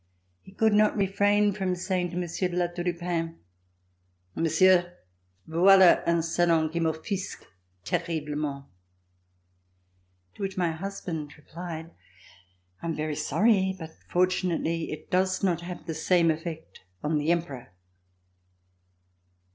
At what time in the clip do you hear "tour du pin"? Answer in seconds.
2.65-3.37